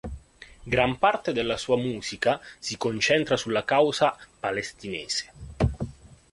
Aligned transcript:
Gran 0.65 0.97
parte 0.97 1.31
della 1.31 1.57
sua 1.57 1.77
musica 1.77 2.41
si 2.57 2.75
concentra 2.75 3.37
sulla 3.37 3.63
causa 3.63 4.17
palestinese. 4.39 5.31